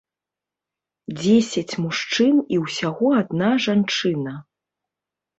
Дзесяць 1.17 1.77
мужчын 1.83 2.39
і 2.57 2.59
ўсяго 2.63 3.07
адна 3.19 3.51
жанчына. 3.67 4.33